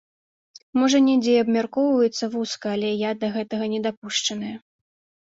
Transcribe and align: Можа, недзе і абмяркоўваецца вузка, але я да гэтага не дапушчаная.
Можа, 0.79 1.01
недзе 1.07 1.35
і 1.35 1.43
абмяркоўваецца 1.43 2.25
вузка, 2.39 2.67
але 2.75 2.89
я 3.09 3.15
да 3.23 3.33
гэтага 3.39 3.73
не 3.79 3.87
дапушчаная. 3.89 4.57